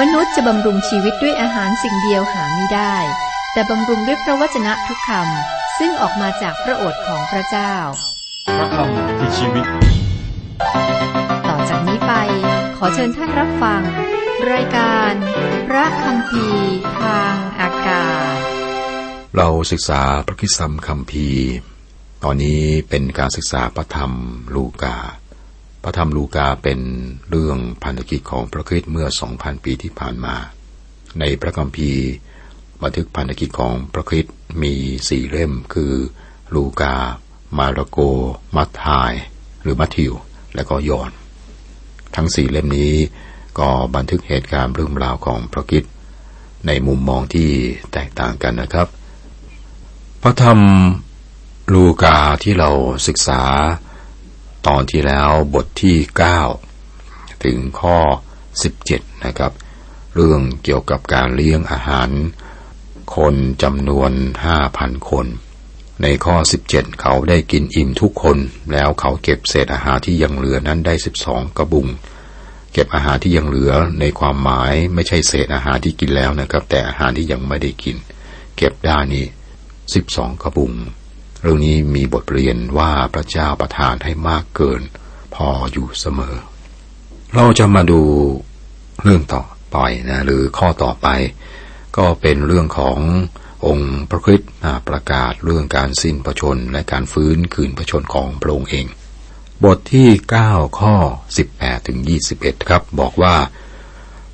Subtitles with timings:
[0.00, 2.96] มนุษย์จะบำรุงชีวิตด้วยอาหารสิ่งเดียวหาไม่ได้
[3.52, 7.74] แต่บำรุงด้วยพระวจนะทุกคำซึ่งออกมาจากพระโอษฐ์ของพระเจ้า
[8.56, 9.66] พระคำคือชีวิต
[11.48, 12.12] ต่อจากนี้ไป
[12.76, 13.82] ขอเชิญท่านรับฟัง
[14.52, 15.12] รายการ
[15.68, 18.38] พระคำพีร์ทางอากาศ
[19.36, 21.48] เราศึกษาพระคิดธรรมคำพีร์
[22.24, 24.12] ตอนนี้เป็นการศึกษาพระธรรม
[24.54, 25.25] ลูกาพ
[25.86, 26.80] ระธรรมลูกาเป็น
[27.30, 30.34] เรื่องพันธกิจของพระคริสต์เมื่อ 2,000 ปีที่ผ่านมา
[31.20, 32.04] ในพระคัมภีร์
[32.82, 34.74] บันทึกพันธกิจของพระคริสต์มี
[35.08, 35.92] สี่เล่มคือ
[36.54, 36.94] ลูกา
[37.58, 37.98] มาระโก
[38.56, 39.12] มัทธาย
[39.62, 40.12] หรือมัทธิว
[40.54, 41.10] และก็ยอห์น
[42.16, 42.94] ทั้งสี่เล่มนี้
[43.58, 45.92] ก็บันทึกเหตุการณ์เรื่องราวของพระคริสต์
[46.66, 47.50] ในมุมมองที่
[47.92, 48.88] แตกต่างกันนะครับ
[50.22, 50.58] พระธรรม
[51.74, 52.70] ลูกาที่เรา
[53.06, 53.42] ศึกษา
[54.66, 55.96] ตอนที่แล้วบทที่
[56.70, 57.98] 9 ถึงข้อ
[58.62, 59.52] 17 นะครับ
[60.14, 62.08] เรื่องเกี่ยวกับการเลี้ยงอาหาร
[63.16, 64.12] คนจำนวน
[64.60, 65.26] 5,000 คน
[66.02, 66.34] ในข้อ
[66.68, 68.38] 17 เขาได้กินอิ่มทุกคน
[68.72, 71.86] แล้วเขาเก็บเศษอาหารที่ยังเหลือนั้นได้ 12 กระบุง
[72.72, 77.96] เก็บอาหารที่ยังเหลือในความหมายไม่ใช่เศษอาหารที่กินแล้วนะครับ แต่อาหารที่ยังไม่ได้กิน
[78.56, 79.24] เก็บได้นี่
[79.84, 80.72] 12 กระบุง
[81.46, 84.82] เรื่องนี้มีบทเรียนว่าพระเจ้าประทานให้มากเกิน
[85.34, 86.36] พออยู่เสมอ
[87.34, 88.00] เราจะมาดู
[89.02, 91.08] เรื่องต่อไปนะหรือข้อต่อไป
[91.96, 92.98] ก็เป็นเรื่องของ
[93.66, 94.50] องค์พระคริสต์
[94.88, 98.86] ประกาศเรื่องการสิ้นพระชนและการฟื้นคืนพระชนของพระองค์เอง
[99.64, 100.08] บทที่
[100.44, 100.94] 9 ข้อ
[101.42, 101.98] 18ถึง
[102.34, 103.36] 21 ครับ บอกว่า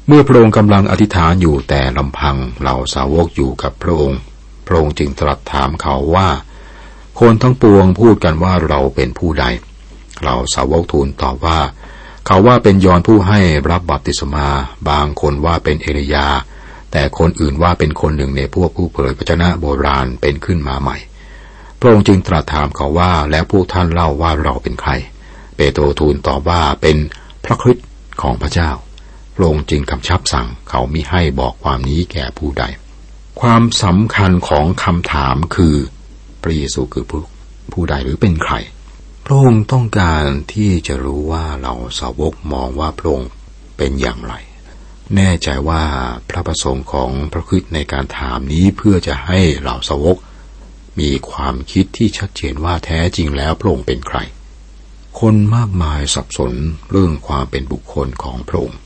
[0.06, 4.20] เมื่อพระองค์กำลังอธิษฐานอยู่แต่ลำพังเหล่าสาวกอยู่กับพระองค์
[4.66, 6.28] พระองค์จึงตรัสถามเขาว่า
[7.20, 9.44] คนทั้งปวงพูดกันว่าเราเป็นผู้ใด
[10.24, 11.58] เราสาวกทูลตอบว่า
[12.26, 14.46] เขาว่าเป็นยอนผู้ให้รับบัพติศมา
[14.88, 16.26] บางคนว่าเป็นเอลียา
[16.92, 20.96] แต่คนอื่นว่าเป็นคนหนึ่งในพวกผู้เผยพระชนะโบราณเป็นขึ้นมาใหม่
[21.80, 24.90] พระองค์จึงตรัสถามเขาว่าแล้วพวกท่านเล่าว่าเราเป็นใคร
[25.56, 26.96] เปโตรทูลตอบว่าเป็น
[27.44, 27.86] พระคริสต์
[28.22, 28.70] ของพระเจ้า
[29.34, 32.64] พระองค์จึงกำชับสั่งเขามิให้บอกความนี้แก่ผู้ใด
[33.40, 35.76] ความสำคัญของคำถามคือ
[36.42, 37.20] พระเยซูคือผู้
[37.72, 38.54] ผู้ใดหรือเป็นใคร
[39.24, 43.30] พระองค์ต้องการที่จะรู้ว่าเราสาวกมองว่าพระองค์
[43.76, 44.34] เป็นอย่างไร
[45.16, 45.84] แน่ใจว่า
[46.30, 50.16] พระประสงค์ของพระคริสต์ในการถามนี้เพื่อจะให้เหล่าสาวก
[51.00, 54.18] มีความคิดที่ชัดเจนว่าแท้จริงแล้วพระองค์เป็นใคร
[55.20, 56.52] คนมากมายสับสน
[56.90, 58.78] เรื่องความเป็นบุคคลของพระองค์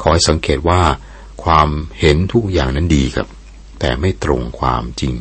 [0.00, 0.82] ขอให้สังเกตว่า
[1.44, 1.68] ความ
[2.00, 3.28] เห็นทุกอย่างนั้นดีครับ
[3.80, 5.14] แต่ไม่ตรงความจริง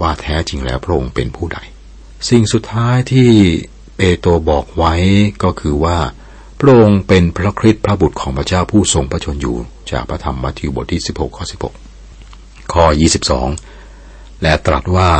[0.00, 1.58] ว่าแท้จริงแล้วพระองค์เป็นผู้ใด
[2.28, 3.30] สิ่งสุดท้ายที่
[3.96, 4.94] เปโตรบอกไว้
[5.42, 5.98] ก็คือว่า
[6.60, 9.56] พระองค์เป็นพระคริสต์พระบุตรของพระเจ้าผู้ทรงพระชนอยู่
[9.90, 11.44] จากพระธรรมมัทธิวบทที่ 16 ข้อ
[12.08, 12.84] 16 ข้อ
[13.64, 15.10] 22 และตรัสว่า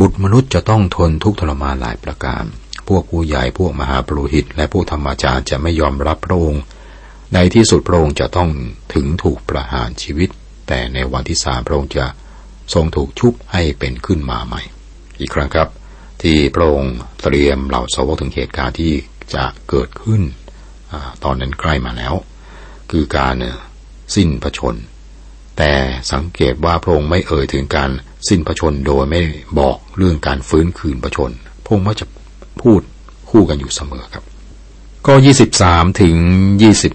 [0.00, 2.44] บุตรมนุษย์จะต้องทนทุกข์ทรมานหลายประการ
[2.88, 6.62] พวกผู้ใหญ่พวกมหาปรุหิต และพวกธรรมจารย์จะไม่ยอมรับพระองค์
[7.34, 8.50] ในที่สุดพระองค์จะต้อง
[8.94, 10.28] ถึงถูกประหารชีวิต
[10.68, 12.06] แต่ในวันที่สามพระองค์จะ
[12.74, 14.62] ทรงถูกชุบให้เป็นขึ้นมาใหม่
[15.20, 15.68] อีกครั้งครับ
[16.22, 18.92] ที่พระองค์เตรียมเหล่าสาวกถึงเหตุการณ์ที่
[19.34, 20.22] จะเกิดขึ้น
[20.92, 20.94] อ
[21.24, 22.14] ตอนนั้นใกล้มาแล้ว
[22.90, 23.34] คือการ
[24.14, 24.74] สิ้นพระชน
[25.58, 25.72] แต่
[26.12, 27.90] สังเกตว่าพระองค์ไม่เอ่ยถึงการ
[28.28, 29.20] สิ้นพระชนโดยไม่
[29.58, 31.30] บอกเรื่องการฟื้นคืนพระชน
[31.64, 32.06] พระองค์มักจะ
[32.62, 32.80] พูด
[33.30, 34.24] คู่กันอยู่เสมอครับ
[35.06, 35.14] ก็
[35.56, 36.16] 23 ถึง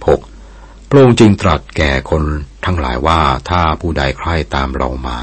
[0.05, 2.23] 26 พระองค์จึงตรัสแก่คน
[2.65, 5.17] ทั้งหลายว่าถ้าผู้ใดใคร่ตามเรามา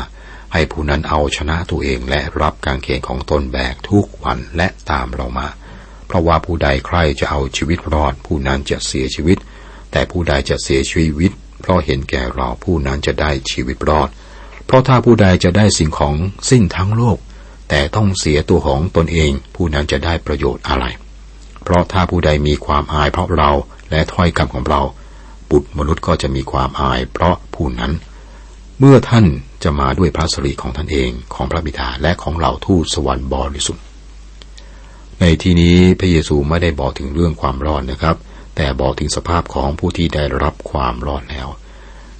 [0.53, 5.49] ให้ผู้นั้นเอาชนะตัวเองและรับการเขนของตนแบกทุกวันและตามเรามา
[6.07, 9.39] เพราะว่าผู้ใดใคร่จะเอาชีวิตรอด ผู้นั้นจะเสียชีวิต
[9.93, 14.09] แต่ผู้ใดจะเสียชีวิต เพราะเห็นแก่เราผู้นั้นจะได้ชีวิตรอด
[14.67, 16.15] เพราะถ้าผู้ใดจะได้สิ่งของ
[16.51, 17.19] สิ้นทั้งโลก
[17.69, 20.85] แต่ต้องเสียตัวของตนเอง ผู้นั้นจะได้ประโยชน์อะไร
[21.63, 23.51] เพราะถ้าผู้ใดมีความอายเพราะเรา
[23.91, 24.83] และถ้อยคำของเรา
[25.51, 27.93] บุตรมนุษย์ก็จะมีความอายเพราะผู้นั้น
[28.79, 29.27] เมื่อท่าน
[29.63, 33.85] จะมาด้วยพระสิริของท่านเองของพระบิดาและของเหล่าทูตสวรรค์บริสุทธิ์
[35.21, 38.17] ในที่นี้พระเยซูไม่ได้บอกถึงเรื่องความรอดนะครับ
[38.57, 41.49] แต่บอกถึงสภาพของผู้ที่ได้รับความรอดแล้ว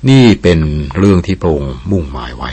[0.09, 0.61] นี่เป็น
[0.97, 2.51] เรื่องที่พระองค์มุ่งหมายไว้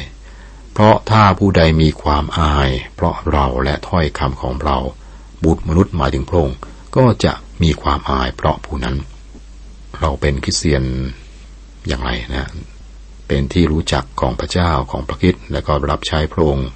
[0.73, 4.77] เพราะถ้าผู้ใดมีความอาย เพราะเราและถ้อยคำของเรา
[5.43, 6.57] บุตรมนุษย์หมายถึงพระองค์
[6.95, 7.33] ก็จะ
[7.63, 8.95] มีความอายเพราะผู้นั้น
[9.99, 10.83] เราเป็นคริสเตียน
[11.87, 12.49] อย่างไรนะ
[13.27, 16.69] เป็นที่รู้จักของพระเจ้าของพระคิดและก็รับใช้พระองค์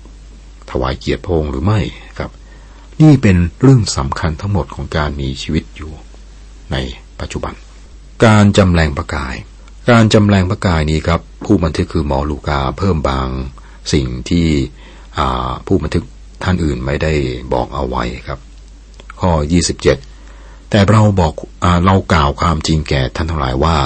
[0.70, 1.80] ถวายเกียรติพระองค์หรือไม่
[2.20, 2.32] ครับ
[3.02, 5.92] นี่เป็นเรื่องสำคัญทั้งหมดของการมีชีวิตอยู่
[6.72, 6.76] ใน
[7.20, 7.54] ปัจจุบัน
[8.26, 9.36] การจำแรงประกาย
[9.90, 13.28] การจำแรงพระกายนี้ครับ ผู้บันทึกคือหมอลูกาเพิ่มบาง
[13.94, 14.48] สิ่งที่
[15.68, 16.04] ผู้บันทึก
[16.44, 17.14] ท่านอื่นไม่ได้
[17.54, 18.40] บอกเอาไว้ครับ
[19.22, 19.32] ข้อ
[20.02, 23.78] 27 แต่เราบอกอเรากล่าวความจริงแก่ท่านทั้งหลายว่า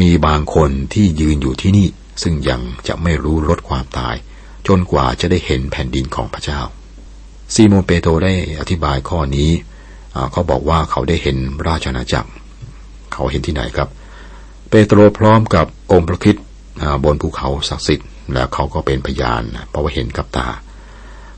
[0.00, 1.88] มีบางคนที่ยืนอยู่ที่นี่
[2.22, 4.14] ซึ่งยังจะไม่รู้ลดความตาย
[4.66, 6.60] จนกว่าจะได้เห็นแผ่นดินของพระเจ้า
[7.54, 9.50] ซีโมนเปโตรได้อธิบายข้อนี้
[10.32, 11.36] เขาบอกว่าเขาได้เห็น
[11.68, 12.30] ราชนาจักร
[13.12, 13.88] เขาเห็นที่ไหนครับ
[14.70, 16.36] เปโตรพร้อมกับองค์พระคิด
[17.04, 20.48] บนภูเขาศักดิ์สิทธิ์ แล้วเขาก็เป็นพยานเพราะว่าเห็นกับตา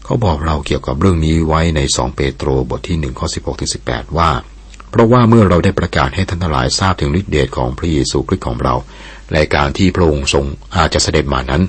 [0.05, 4.31] เขาบอกเราเกี่ยวกับเรื่องนี้ไว้ในสองเปโตรบทที่หนึ่งข้อสิบหกถึงสิบแปดว่า
[4.91, 8.75] เพราะว่าเมื่อเราได้ประกาศให้ท่านทั้งหลายทราบถึงฤทธิเดชของพระเยซูคริสต์ของเรา
[9.33, 10.45] และการที่พระองค์ทรง
[10.77, 11.63] อาจจะเสด็จมานั้น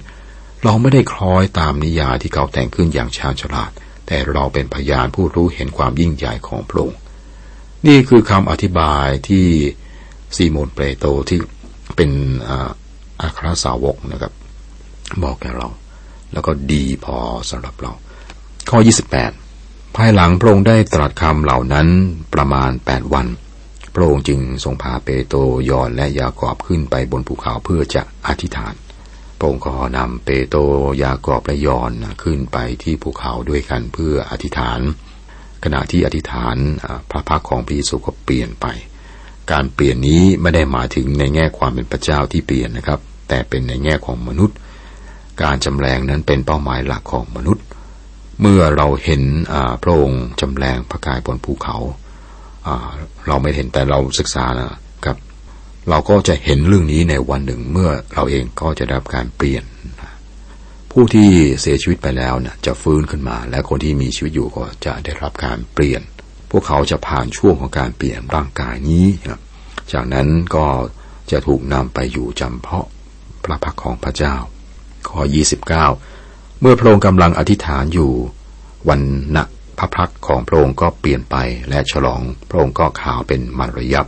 [0.63, 3.71] เราไม่ได้คล้อยตามนิยายที่เขาแต่งขึ้นอย่างชาญฉลาด
[4.07, 7.00] แต่เราเป็นพยานผู้รู้เห็นความยิ่งใหญ่ของพระองค์
[7.88, 9.45] นี่คือคำอธิบายที่
[10.35, 11.39] ซีโมนเปโตรที่
[11.95, 12.12] เป็น
[13.21, 14.33] อัครสาวกนะครับ
[15.24, 15.67] บอกแก่เรา
[16.33, 17.17] แล้วก็ดีพอ
[17.50, 17.91] สำหรับเรา
[18.69, 18.79] ข้อ
[19.13, 21.88] 28ายหลังพระองค์ได้ตรัสคำเหล่านั้น
[22.33, 23.27] ประมาณ8วัน
[23.95, 25.39] พระองค์จึงทรงพาเปโตร
[25.69, 28.74] ยอนและยากอบขึ้นไปบนภูเขาเพื่อจะอธิษฐาน
[29.38, 30.59] พระองค์ก็นำเปโตร
[31.03, 31.92] ยากอบและยอน
[32.24, 34.80] ขึ้นไปที่ภูเขาด้วยกันเพื่ออธิษฐาน
[35.63, 36.56] ขณะที่อธิษฐาน
[37.09, 38.65] พระพักของพระเยซูก็เปลี่ยนไป
[39.51, 43.00] การเปลี่ยนนี้ไม่ได้หมายถึงในแง่ความเป็นพระเจ้าที่เปลี่ยนนะครับ
[43.30, 44.57] แต่เป็นในแง่ของมนุษย์
[45.44, 47.65] การจำแรงนั้นเป็นเป้าหมายหลักของมนุษย์
[48.41, 49.23] เมื่อเราเห็น
[49.83, 51.77] พระองค์จำแรงพระกายบนภูเขา
[53.27, 54.69] เราไม่เห็นแต่เราศึกษานะ
[55.05, 55.17] ครับ
[55.89, 59.63] เราก็จะเห็นเรื่องนี้ในวันหนึ่งเมื่อเราเองก็จะได้รับการเปลี่ยน
[60.91, 61.29] ผู้ที่
[61.61, 66.01] เสียชีวิตไปแล้วนะจะฟื้นขึ้นมา และคนที่มีชีวิตอยู่ก็จะได้รับการเปลี่ยน
[66.51, 69.41] พวกเขาจะผ่านช่วงของการเปลี่ยนร่างกายนี้นะ
[69.93, 70.65] จากนั้นก็
[71.31, 72.88] จะถูกนำไปอยู่จำเพาะ
[73.43, 74.35] พระพักของพระเจ้า
[75.07, 75.21] ข้อ
[75.89, 76.10] 29
[76.61, 78.11] เมื่อพระองค์กำลังอธิษฐานอยู่
[78.89, 79.01] วัน
[79.35, 79.43] ณะ
[79.77, 81.35] พระพักของพระองค์ก็เปลี่ยนไป
[81.69, 84.05] และฉลองพระองค์ก็ขาวเป็นมันรยับ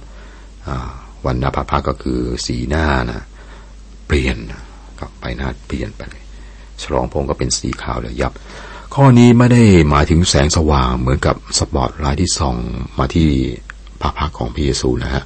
[1.26, 3.24] วันณะพระพักก็คือสีหน้านะ
[4.08, 4.38] เปลี่ยน
[5.00, 6.04] ก็ไปหน้าเปลี่ยนไป
[6.82, 8.32] ฉลองพระองค์ก็เป็นสีขาวระยับ
[8.94, 12.56] ข้อนี้ไม่ได้หมายถึงแสงสว่างเหมือนกับสปอตไลท์ที่ส่อง
[13.00, 13.30] มาที่
[14.02, 15.24] พระพักของพระเยซูนะฮะ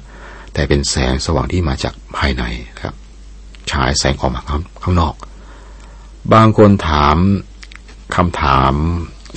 [0.54, 2.44] แต่เป็นแสงสว่างที่มาจากภายใน
[2.80, 2.94] ครับ
[3.70, 4.42] ฉายแสงออกมา
[4.82, 5.14] ข้างนอก
[6.34, 7.16] บางคนถาม
[8.16, 8.72] คำถาม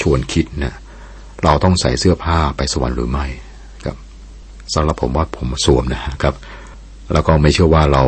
[0.01, 0.75] ชวนคิดนะ
[1.43, 3.25] เราต้องใส่เสื้อผ้าไปสวรรค์หรือไม่
[3.85, 3.97] ครับ
[4.73, 6.35] สำหรับผมว่าผมสวมนะครับ
[7.13, 8.03] แล้วก็ไม่เชื่อว่าเรา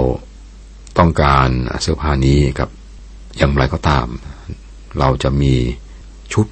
[0.98, 1.50] ต้องการ
[1.82, 2.70] เสื้อผ้านี้ครับ
[3.38, 4.08] อย่างไรก็ตาม
[5.00, 5.54] เราจะมี
[6.34, 6.46] ชุด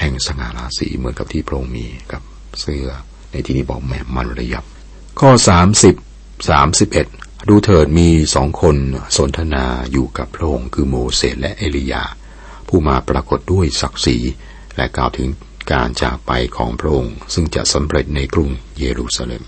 [0.00, 2.22] แห่งสง่าราศีเหมือนกับที่พระองค์มีกับ
[2.60, 2.86] เสื้อ
[3.32, 4.64] ในที่นี้บอกแม่มันระยับ
[5.20, 5.94] ข้อสามสิบ
[6.50, 7.06] สามสิบเอ็ด
[7.48, 8.76] ดูเถิดมีสองคน
[9.16, 12.04] สนทนาอยู่กับพระองค์คือโมเสสและเอลียา
[12.68, 14.18] ผู้มาปรากฏด้วยศักดิ์ศรี
[14.76, 15.28] และกล่าวถึง
[15.72, 19.42] การจากไปของพระองค์ ซึ่งจะสำเร็จในกรุงเยรูซาเล็ม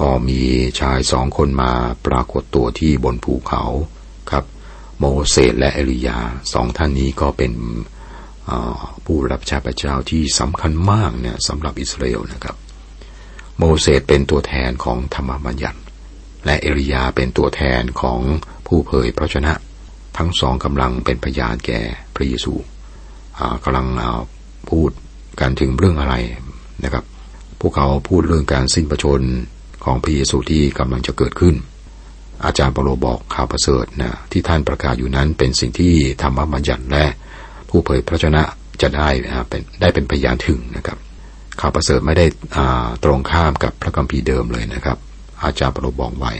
[0.00, 0.40] ก็มี
[0.80, 1.72] ชายสองคนมา
[2.06, 3.62] ปรากฏตัวที่บนภูเขา
[4.30, 4.44] ครับ
[4.98, 6.18] โมเสสและเอลียา
[6.52, 7.52] สองท่านนี้ก็เป็น
[9.04, 12.56] ผู้รับใช้พระเจ้าที่สำคัญมากเนี่ยสำหรับอิสราเอลนะครับ
[13.58, 15.78] โมเสสเป็นตัวแทนของธรรมบัญญัติ
[16.44, 18.20] และเอลียาเป็นตัวแทนของ
[18.66, 19.52] ผู้เผยพระชนะ
[20.16, 21.80] ทั้งสองกำลังเป็นพยานแก่
[22.14, 22.54] พระเยซู
[23.64, 23.86] กำลัง
[24.70, 24.90] พูด
[25.40, 26.14] กันถึงเรื่องอะไร
[26.84, 27.04] นะครับ
[27.60, 29.20] พวกเขาพูดเรื่องการสิ้นประชน
[29.84, 31.54] ของพระเยซูที่กำลังจะเกิดขึ้น
[32.44, 37.04] อาจารย์เปโลบอกข่าวประเสริฐนะที่ท่านประกาศอยู่นั้นเป็นสิ่งที่ธรรมบัญญัติและ
[37.68, 38.42] ผู้เผยพระชนะ
[38.82, 39.08] จะได้
[39.48, 40.98] เป็นได้เป็นพยานถึงนะครับ
[41.60, 42.26] ข่าวประเสริฐไม่ได้
[43.04, 44.98] ตรงข้ามกับพระคัมภีร์เดิมเลยนะครับ
[45.44, 46.32] อาจารย์ปรบอกไว้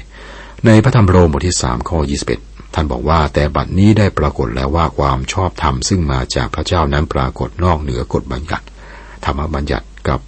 [0.67, 2.41] ในพระธรรมโรมบทที่สามข้อยี่สิบเอ็ด
[2.75, 8.67] ท่านบอกว่าแต่บัดนี้ได้ปรากฏแล้วว่าความชอบธรรมซึ่งมาจากพระเจ้านั้นปรากฏนอกเหนือกฎบัญญัติ
[9.25, 10.21] ธรรมบัญญัติกับ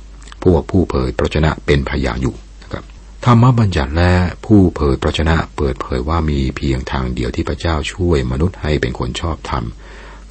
[0.44, 2.84] พวกผู้เผยพระชนะเป็นพยานอยู่นะครับ
[3.24, 4.12] ธรรมบัญญัติและ
[4.46, 9.64] ผู้เผยพระชนะเปิดเผยว่ามีเพียงทางเดียวที่พระเจ้าช่วยมนุษย์ให้เป็นคนชอบธรรม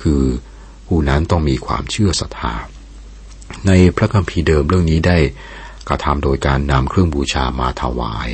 [0.04, 0.24] คือ
[0.88, 2.54] ผู้นั้นต้องมีความเชื่อศรัทธา
[3.68, 5.18] ในพระคัมภีร์เดิมเรื่องนี้ได้
[5.90, 8.30] กระทำโดยการนำเครื่องบูชามาถวาย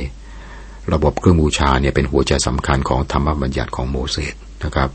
[0.92, 4.90] ระบบเครื่องบูชาเนี่ยเป็นหัวใจสำคัญของธรรมบัญญัติของโมเสสนะครับ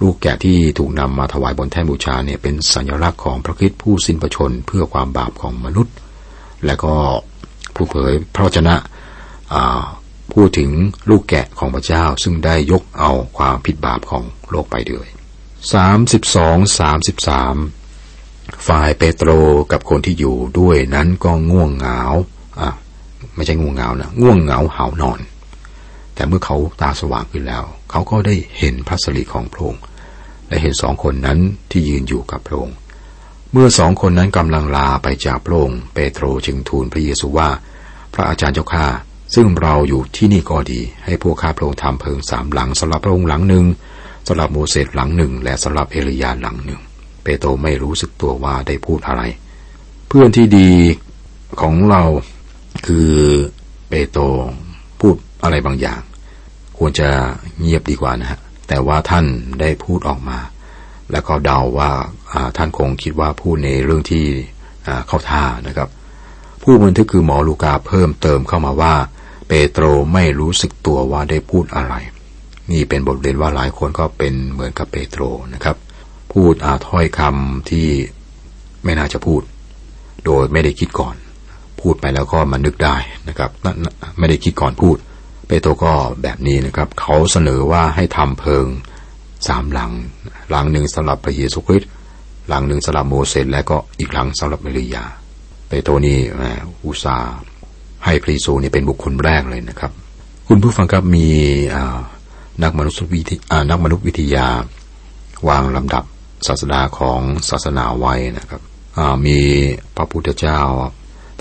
[0.00, 5.94] ลูกแกะที่ถูกนำมาถวายบนแท่นบูชาเนี่ยเป็นสัญลักษณ์ของพระคิดผู้สิ้นประชนเพื่อความบาปของมนุษย์
[6.66, 6.94] และก็
[7.74, 8.74] ผู้เผยพระชนะ
[10.32, 10.70] พูดถึง
[11.10, 15.06] ลูกแกะของพระเจ้าซึ่งได้ยกเอาความผิดบาปของโลกไปด้วย
[15.80, 17.79] 32 33
[18.68, 19.30] ฝ่ายเปโตร
[19.72, 22.00] กับคนที่อยู่ด้วยนั้นก็ง่วงเหงา
[22.60, 22.70] อะ
[23.34, 25.20] ไม่ใช่ง่วงเหงานะง่วงเหงาเหานอน
[26.14, 29.82] แต่เมื่อเขาตาสว่างขึ้นแล้ว เขาก็ได้เห็นพระสิริของพระองค์
[30.48, 31.38] และเห็นสองคนนั้น
[31.70, 32.76] ที่ยืนอยู่กับพระองค์
[33.52, 37.48] เมื่อสองคนนั้นกำลังลาไปจากพระองค์เปโตรจึงทูลพระเยซูว่า
[38.14, 38.86] พระอาจารย์เจ้าข้า
[39.34, 43.64] ซึ่งเราอยู่ที่นี่ก็ดี ให้พวกข้าพระองค์ทำเพิงสามหลังสำหรับพระองค์หลังหนึ่ง
[44.28, 46.80] สำหรับโมเสสหลังหนึ่ง และสำหรับเอลียาหลังหนึ่ง
[47.24, 49.22] เปโตรไม่รู้สึกตัวว่าได้พูดอะไร
[50.08, 50.70] เพื่อนที่ดี
[51.60, 52.02] ของเรา
[52.86, 53.10] คือ
[53.88, 54.22] เปโตร
[55.00, 56.00] พูดอะไรบางอย่าง
[56.78, 57.08] ควรจะ
[57.60, 59.26] เงียบดีกว่านะฮะแต่ว่าท่าน
[59.60, 60.38] ได้พูดออกมา
[61.12, 61.90] แล้วก็เดาว่า
[62.56, 64.24] ท่านคงคิดว่าพูดในเรื่องที่
[65.06, 65.88] เข้าท่านะครับ
[66.62, 68.94] ผู้บันทึกคือหมอลูกาเพิ่มเติมเข้ามาว่า
[69.48, 71.94] เปโตรไม่รู้สึกตัวว่าได้พูดอะไร
[72.70, 75.22] นี่เป็นบทเรียนว่าหลายคนก็เป็นเหมือนกับเปโตร
[75.54, 75.76] นะครับ
[76.32, 77.88] พูดอาถ้อยคำที่
[78.84, 79.42] ไม่น่าจะพูด
[80.26, 81.14] โดยไม่ได้คิดก่อน
[81.80, 82.96] พูดไปแล้วก็มานึกได้
[83.28, 83.50] นะครับ
[84.18, 84.96] ไม่ได้คิดก่อนพูด
[85.48, 88.66] เปโตรก็แบบนี้นะครับ เขาเสนอว่าให้ทำเพิง
[89.48, 89.92] สามหลัง
[90.50, 91.90] หลังหนึ่งสำหรับพระเยซูคริสต์
[92.48, 95.04] หลังหนึ่งสำหรับโมเสสและก็อีกหลังสำหรับเมริยา
[95.68, 96.18] เปโตรนี่
[96.86, 97.16] อุตสา
[98.04, 99.92] ให้พระเยซูนี่เป็นบุคคลแรกเลยนะครับ
[100.48, 101.28] คุณผู้ฟังครับมี
[102.62, 104.46] นักมนุษยวิทยานักมนุษยวิทยา
[105.48, 106.04] วางลำดับ
[106.48, 107.20] ศาสนาของ
[107.50, 108.62] ศาสนาไว้นะครับ
[109.26, 109.38] มี
[109.96, 110.60] พระพุทธเจ้า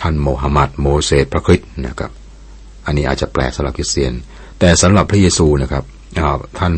[0.01, 2.11] ท่านโมฮัมหมัดโมเสสพระคริสต์นะครับ
[2.85, 4.13] อันนี้อาจจะแปลกสำหรับคริสเตียน
[4.59, 5.83] แต่สำหรับพระเยซูนะครับ
[6.59, 6.73] ท่าน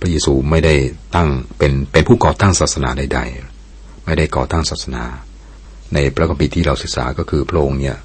[0.00, 0.74] พระเยซูไม่ได้
[1.14, 3.20] ตั้งเป็นเป็นผู้ก่อตั้งศาสนาใด
[3.62, 5.04] ๆ ไม่ได้ก่อตั้งศาสนา
[5.94, 7.96] ในพระคัมภีร์ที่เราศึกษาก็คือพระองค์เนี่ย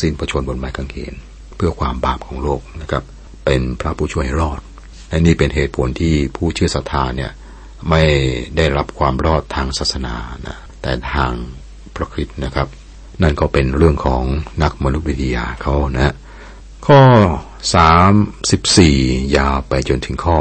[0.00, 1.14] สิ้นประชนบนไม้กางเขน
[1.56, 3.02] เพื่อความบาปของโลกนะครับ
[3.44, 4.60] เป็นพระผู้ช่วยรอด
[5.08, 7.30] และนี่เป็นเหตุผลที่ผู้เชื่อศรัทธาเนี่ย
[7.88, 8.02] ไม่
[8.56, 10.14] ได้รับความรอดทางศาสนา
[10.46, 11.32] นะแต่ทาง
[11.94, 12.68] พระคริสต์นะครับ
[13.22, 14.22] นั่นก็เป็นเรื่องของ
[14.62, 16.14] นักมนุษยวิทยาเขานะ
[16.86, 17.02] ข้อ
[18.56, 20.36] 34 ยาวไปจนถึงข้อ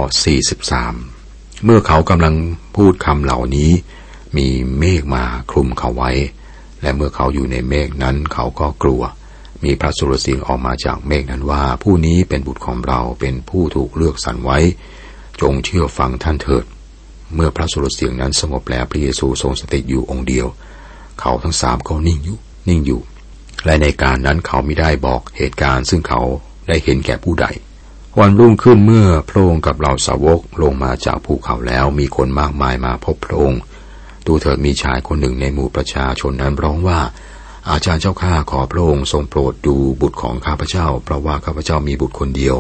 [0.79, 2.35] 43 เมื่อเขากำลัง
[2.75, 3.71] พูดคำเหล่านี้
[4.37, 4.47] มี
[4.79, 6.11] เมฆมาคลุมเขาไว้
[6.81, 9.01] และเมื่อเขาอยู่ในเมฆนั้นเขาก็กลัว
[9.63, 14.59] มีพระสุรเสียงออกมาจากเมฆนั้นว่า ผู้นี้เป็นบุตรของเราเป็นผู้ถูกเลือกสรรไว้
[15.41, 16.65] จงเชื่อฟังท่านเถิด
[17.35, 20.47] เมื่อพระสุรเสียงนั้นสงบแล้วพระเยซูทรงสติตอยู่องค์เดียว
[21.19, 23.01] เขาทั้งสามก็นิ่งอยู่นิ่งอยู่
[23.65, 26.21] และในการนั้นเขาไม่ได้บอกเหตุการณ์ ซึ่งเขา
[26.67, 27.47] ได้เห็นแก่ผู้ใด
[28.19, 33.61] วันรุ่งขึ้นเมื่อพระองค์กับเหล่าสาวกลงมาจากภูเขาแล้วมีคนมากมายมาพบพระองค์
[34.27, 36.99] ดูเถิดมีชายคนหนึ่งในหมู่ประชาชนนั้นร้องว่า
[37.69, 42.55] อาจารย์เจ้าข้าขอพระองค์ทรงโปรดดูบุตรของข้าพเจ้า เพราะว่าข้าพเจ้ามีบุตรคนเดียว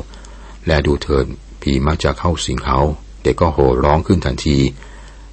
[0.67, 1.25] และดูเถิด
[1.61, 2.79] ผีมักจะเข้าสิงเขา
[3.23, 4.57] เด็กก็โห่ร้องขึ้นทันที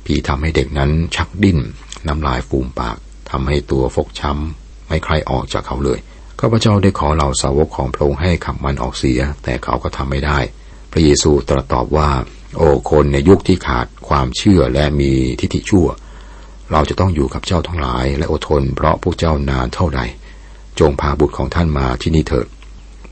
[0.04, 1.58] ผีทำให้เด็กนั้นชักดิ้น
[2.06, 2.96] น้ำลายฟูมปาก
[3.30, 5.98] ทำให้ตัวฟกช้ำไม่ใครออกจากเขาเลย
[6.40, 10.38] ข้าพเจ้าได้ขอเหล่าสาวกของพระองค์ให้ขับมันออกเสีย แต่เขาก็ทำไม่ได้
[10.92, 12.10] พระเยซูตรัสตอบว่า
[12.56, 15.86] โอ้คนในยุคที่ขาดความเชื่อและมีทิฏฐิชั่ว
[16.72, 20.00] เราจะต้องอยู่กับเจ้าทั้งหลาย และอดทน เพราะพวกเจ้านานเท่าใด
[20.80, 22.46] จงพาบุตรของท่านมาที่นี่เถิด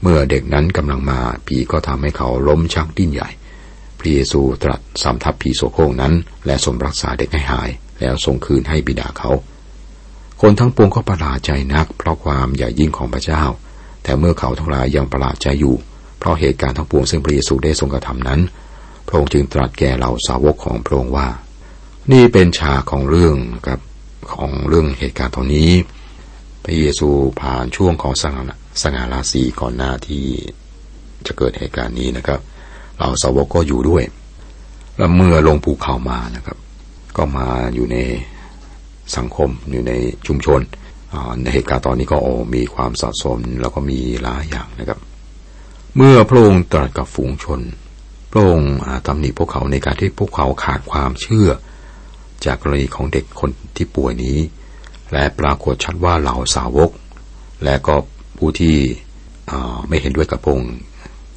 [0.03, 3.29] เมื่อเด็กนั้นกำลังมา ผีก็ทำให้เขาล้มชักดิ้นใหญ่
[4.07, 6.15] ระเยซูตรัสสำทับผีโสโครงนั้น
[6.47, 7.71] และทรงรักษาเด็กให้หาย
[8.01, 9.31] แล้วทรงคืนให้บิดาเขา
[10.41, 13.43] คนทั้งปวงก็ประหลาดใจนัก เพราะความใหญ่ยิ่งของพระเจ้า
[14.03, 15.77] แต่เมื่อเขาทั้งหลายยังประหลาดใจอยู่
[16.19, 18.41] เพราะเหตุการณ์ทั้งปวงซึ่งพระเยซูได้ทรงกระทำนั้น
[19.07, 21.29] พระองค์จึงตรัสแก่เหล่าสาวกของพระองค์ว่า
[22.13, 23.81] นี่เป็นฉากของเรื่องครับ
[24.35, 25.71] ของเรื่องเหตุการณ์ตรงนี้
[26.65, 27.09] พระเยซู
[27.41, 28.43] ผ่านช่วงของสง่
[28.83, 30.27] สง่าราศีก่อนหน้าที่
[31.27, 32.41] จะเกิดเหตุการณ์นี้นะครับ
[32.99, 34.05] เราสาวกก็อยู่ด้วย
[34.97, 36.59] แล้วเมื่อลงภูเขามานะครับ
[37.17, 37.97] ก็มาอยู่ใน
[39.17, 39.93] สังคมอยู่ใน
[40.27, 40.61] ชุมชน
[41.43, 44.99] ในเหตุการณ์ตอนนี้ก็โอมีความสะสมแล้วก็มีหลายอย่างนะครับ
[45.97, 47.61] เมื่อพระองค์ตรัสกับฝูงชน
[48.33, 48.75] พระองค์
[49.07, 51.49] ตำหนิพวกเขาในการที่พวกเขาขาดความเชื่อ
[52.45, 54.39] จากกรณีของเด็กคนที่ป่วยนี้
[55.13, 56.91] และปรากฏชัดว่าเหล่าสาวก
[57.65, 57.95] และก็
[58.39, 58.77] ผู้ที่
[59.89, 60.75] ไม่เห็นด้วยกับพระองค์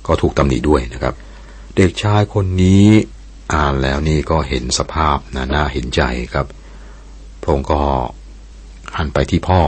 [0.07, 1.13] ก็ถูกตำหนิด้วยนะครับ
[1.77, 2.85] เด็กชายคนนี้
[3.53, 5.17] อ่านแล้วนี่ก็เห็นสภาพ
[5.53, 6.01] น่าเห็นใจ
[6.33, 6.47] ครับ
[7.47, 7.81] ระองค์ก็
[8.97, 9.59] หันไปที่พ่อ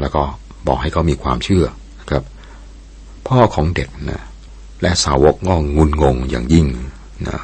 [0.00, 0.22] แล้วก็
[0.66, 1.66] บอกให้เขามีความเชื่อ
[2.10, 2.24] ครับ
[3.28, 4.22] พ่อของเด็กนะ
[4.82, 6.66] และสาวกก็งุนงงอย่างยิ่ง
[7.28, 7.40] นะ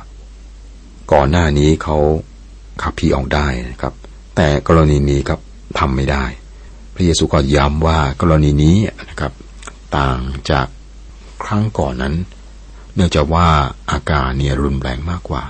[1.13, 1.97] ก่อนหน้านี้เขา
[2.83, 3.95] ขับผีออกได้นะครับ
[4.37, 5.41] แต่กรณีนี้ครับ
[5.79, 6.25] ทำไม่ได้
[6.95, 8.77] พระเยซูก็ย้ำว่ากรณีนี้
[9.11, 9.33] นะครับ
[9.97, 10.19] ต่าง
[10.51, 10.67] จาก
[11.43, 12.15] ครั้งก่อนนั้น
[12.95, 13.47] เนื่องจากว่า
[13.91, 15.43] อาการเนี่ยรุนแรงมากกว่า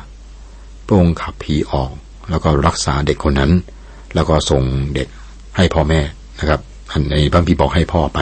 [0.86, 1.92] พระองค์ขับผีออก
[2.30, 3.52] แล้วก็รักษาเด็กคนนั้น
[4.14, 4.62] แล้วก็ส่ง
[4.94, 5.08] เด็ก
[5.56, 6.00] ให้พ่อแม่
[6.38, 8.18] นะครับ อันในบางพีบอกให้พ่อไป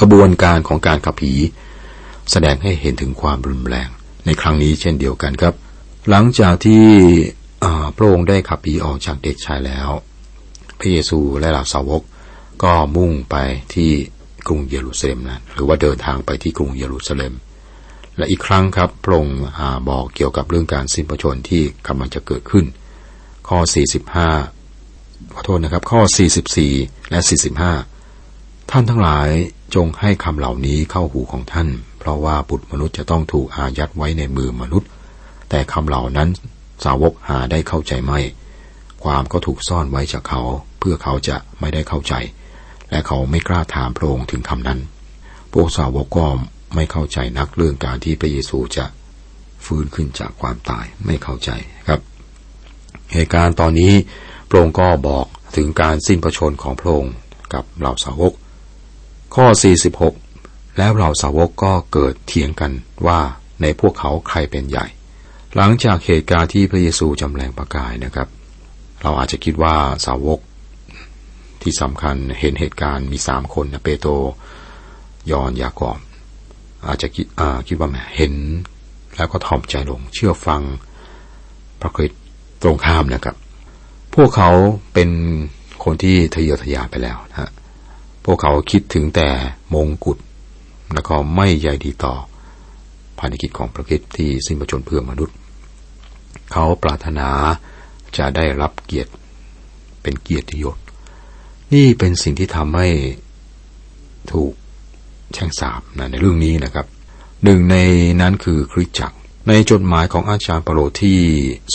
[0.00, 1.32] ขบวนการของการขับผี
[2.30, 3.88] แสดงให้เห็นถึงความรุนแรง
[4.26, 5.54] ในครั้งนี้เช่นเดียวกันครับ
[6.10, 6.84] หลังจากที่
[7.96, 9.88] พระองค์ได้ขับผีออกจากเด็กชายแล้ว
[10.78, 12.02] พระเยซูและเหล่าสาวก
[12.62, 13.36] ก็มุ่งไป
[13.74, 13.90] ที่
[14.46, 17.32] กรุงเยรูซาเล็มนะหรือว่าเดินทางไปที่กรุงเยรูซาเล็ม
[18.16, 19.40] และอีกครั้งครับพระองค์
[19.90, 22.64] บอกเกี่ยวกับเรื่องการสิ้นพระชนที่กำลังจะเกิดขึ้น
[23.48, 23.58] ข้อ
[24.64, 26.00] 45 ขอโทษนะครับ ข้อ
[26.56, 27.20] 44 และ
[27.94, 29.28] 45 ท่านทั้งหลาย
[29.74, 31.68] จงให้คำเหล่านี้เข้าหูของท่าน
[31.98, 34.88] เพราะว่าบุตรมนุษย์จะต้องถูกอายัดไว้ในมือมนุษย์
[35.50, 36.28] แต่คำเหล่านั้น
[36.84, 38.20] สาวกหาได้เข้าใจไม่
[39.04, 40.42] ความก็ถูกซ่อนไว้จากเขา
[40.78, 42.14] เพื่อเขาจะไม่ได้เข้าใจ
[42.90, 44.80] และเขาไม่กล้าถามพระองค์ถึงคำนั้น
[45.52, 46.26] พวกสาวกก็
[46.74, 48.86] ไม่เข้าใจนักเรื่องการที่พระเยซูจะ
[49.64, 51.50] ฟื้นขึ้นจากความตายไม่เข้าใจ
[51.88, 52.00] ครับ
[53.12, 53.92] เหตุการณ์ตอนนี้
[54.48, 57.14] พระองค์ก็บอกถึงการสิ้นพระชนของพระองค์
[57.54, 58.32] กับเหล่าสาวก
[59.34, 59.46] ข้อ
[60.12, 62.72] 46 แล้วเหล่าสาวกก็เกิดเถียงกัน
[63.06, 63.20] ว่า
[63.62, 64.86] ในพวกเขาใครเป็นใหญ่
[65.56, 68.28] หลังจากเหตุการณ์ที่พระเยซูจำแรงประกายนะครับ
[69.02, 70.40] เราอาจจะคิดว่าสาวก
[71.62, 74.12] ที่สำคัญเห็นเหตุการณ์มีสามคนนะเปโตร
[75.30, 75.98] ยอนยากอบ
[76.88, 77.26] อาจจะคิด
[77.68, 78.34] คิดว่าแหมเห็น
[79.16, 80.62] แล้วก็ทอมใจลง เชื่อฟัง
[81.80, 82.22] พระคริสต์
[82.62, 83.36] ตรงข้ามนะครับ
[84.14, 84.50] พวกเขา
[84.92, 85.10] เป็น
[85.84, 87.50] คนที่ทะเยอทะยานไปแล้วนะ
[88.24, 89.28] พวกเขาคิดถึงแต่
[89.74, 90.18] มงกุฎ
[90.94, 92.14] แล้วก็ไม่ใยดีต่อ
[93.18, 95.36] ภารกิจของพระคิดที่สิ้นประชนเพื่อมนุษย์
[96.52, 97.28] เขาปรารถนา
[98.16, 99.12] จะได้รับเกียรติ
[100.02, 100.76] เป็นเกียรติยศ
[101.72, 102.88] นี่เป็นสิ่งที่ทำให้
[104.32, 104.52] ถูก
[105.32, 106.86] แช่งสาบนะในเรื่องนี้นะครับ
[107.44, 107.76] หนึ่งใน
[108.20, 109.16] นั้นคือคริสจักร
[109.48, 111.18] ในจดหมายของอาจารย์เปโลที่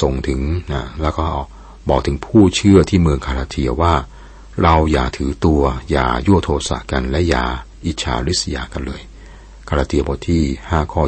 [0.01, 0.41] ส่งถึง
[0.73, 1.25] นะแล้วก็
[1.89, 3.93] บอกถึงผู้เชื่อที่เมืองคาราเทียว่า
[4.61, 7.45] เราอย่าถือตัว อย่ายั่วโทสะกันและอย่า
[7.85, 9.01] อิจฉาริษยากันเลย
[9.67, 11.01] คาราเทียบทที่5ข้อ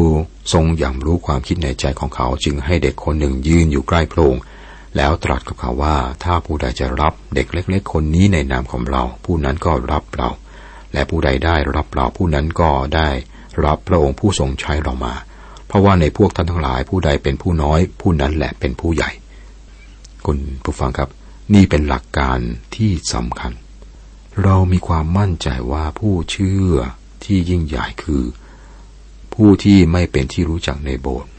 [0.54, 4.36] ทรงอย่างรู้ความคิดในใจของเขาจึงให้เด็กคนหนึ่งยืนอยู่ใกล้โพรง
[4.97, 10.29] แล้วตรัสกับเขาว่าถ้าผู้ใดจะรับเด็กเล็ก ๆ คนนี้ในนามของเรา ผู้นั้นก็รับเรา
[10.93, 13.10] และผู้ใดได้รับเราผู้นั้นก็ได้
[13.65, 15.13] รับพระองค์ผู้ทรงใช้เรามา
[15.67, 19.10] เพราะว่าในพวกท่านทั้งหลายผู้ใดเป็นผู้น้อย ผู้นั้นแหละเป็นผู้ใหญ่
[20.25, 21.10] คุณผู้ฟังครับ
[21.53, 22.39] นี่เป็นหลักการ
[22.75, 23.51] ที่สำคัญ
[24.43, 26.73] เรามีความมั่นใจว่าผู้เชื่อ
[27.23, 28.23] ที่ยิ่งใหญ่คือ
[29.34, 31.31] ผู้ที่ไม่เป็นที่รู้จักในโบสถ์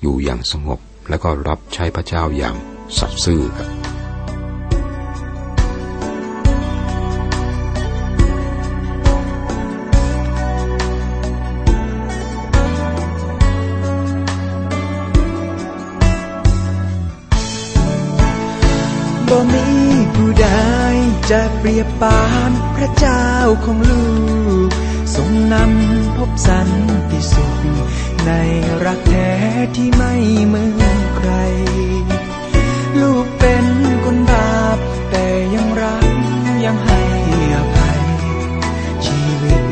[0.00, 2.56] อยู่อย่างสงบและก็รับใช้พระเจ้าอย่าง
[2.98, 3.70] สัตย์ซื่อครับ
[19.28, 19.66] บ่มี
[20.14, 20.48] ผู้ใด
[21.30, 23.26] จะเปรียบปานพระเจ้า
[23.64, 24.04] ของลู
[24.68, 24.70] ก
[25.14, 26.68] ทรงนำพบสัน
[27.10, 27.60] ติสุข
[28.26, 28.30] ใน
[28.84, 29.30] รักแท้
[29.76, 30.14] ที่ไม่
[30.46, 31.30] เหมือนใคร
[33.00, 33.66] ลูกเป็น
[34.04, 34.78] คนบาป
[35.10, 36.08] แต่ยังรัก
[36.64, 37.02] ยังให้
[37.54, 38.02] อภัย
[39.04, 39.62] ชีวิต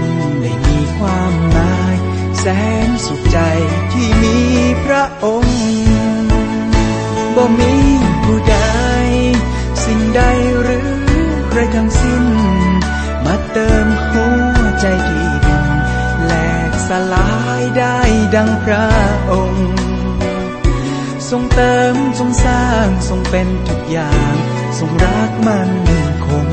[0.41, 1.97] ได้มีความหมาย
[2.41, 2.47] แส
[2.87, 3.39] นสุขใจ
[3.93, 4.39] ที่มี
[4.85, 5.59] พระองค์
[7.37, 7.75] บ่มี
[8.25, 8.57] ผู้ใด
[9.85, 10.23] สิ่งใด
[10.63, 10.91] หรือ
[11.53, 12.25] ไรทั้งสิ้น
[13.25, 15.67] มาเติมหัวใจที่ดิน
[16.25, 16.33] แหล
[16.71, 17.99] กสลายได้
[18.35, 18.87] ดังพระ
[19.31, 19.48] องค์
[21.31, 24.35] ทรงเติมทรงสร้างทรงเป็นทุกอย่าง
[24.79, 25.71] ทรงรักมัน
[26.27, 26.49] คง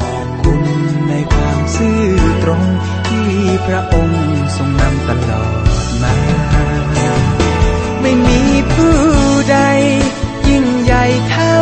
[0.00, 0.62] ขอบคุณ
[1.08, 2.04] ในความซื่อ
[2.42, 2.62] ตรง
[3.08, 3.30] ที่
[3.66, 4.24] พระองค์
[4.56, 5.66] ทรงนำตลอด
[6.02, 6.16] มา
[8.00, 8.40] ไม่มี
[8.72, 8.96] ผู้
[9.50, 9.58] ใด
[10.48, 11.56] ยิ่งใหญ่เท่า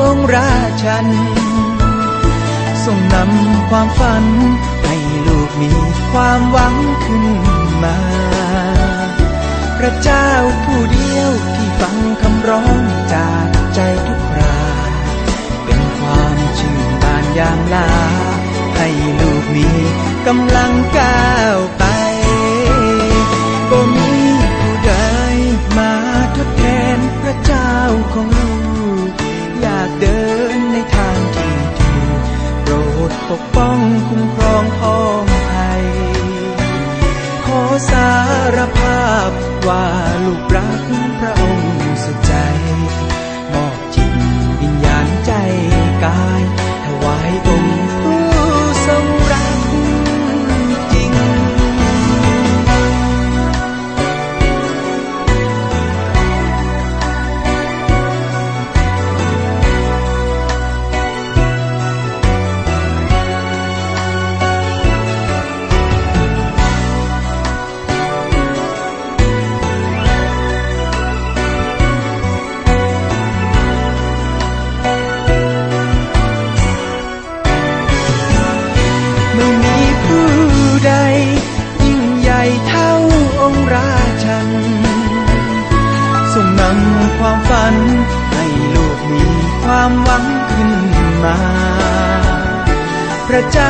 [0.00, 1.06] องค์ราชัน
[2.84, 4.24] ทรงนำความฝัน
[4.84, 5.72] ให้ลูกมี
[6.12, 7.24] ความหวังขึ้น
[7.84, 7.98] มา
[9.78, 10.28] พระเจ้า
[10.64, 11.68] ผู้เดียวที่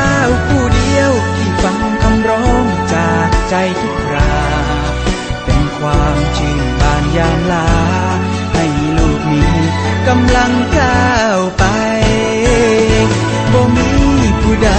[0.01, 4.35] เจ้าผู้เดียวที่ฟังคำร้องจากใจทุกครา
[5.45, 7.69] เป็นความชื่นบานยามลา
[8.53, 8.65] ให้
[8.97, 9.45] ลูกมี
[10.07, 11.65] กำลังก้าวไป
[13.51, 13.91] บ่มี
[14.41, 14.71] ผู้ใด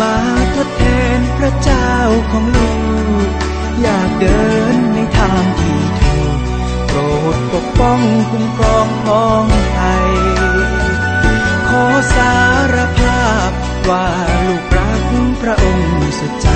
[0.00, 0.16] มา
[0.54, 0.84] ทดแท
[1.18, 1.90] นพระเจ้า
[2.32, 2.72] ของลู
[3.26, 3.28] ก
[3.82, 4.42] อยากเดิ
[4.74, 6.38] นในทางที่ถูก
[6.86, 6.98] โปร
[7.34, 10.08] ดปกป้องคุ้มครองของไทย
[11.68, 12.34] ขอสา
[12.74, 14.06] รภาพ ว่า
[14.46, 15.02] ลูกรัก
[15.40, 16.48] พระองค์สุดใจ